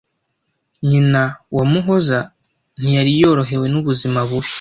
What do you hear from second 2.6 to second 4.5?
ntiyari yorohewe n’ubuzima bubi